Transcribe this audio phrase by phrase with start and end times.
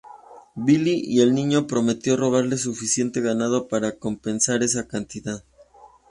[0.55, 5.43] Billy el Niño prometió robarle suficiente ganado para compensar esa cantidad.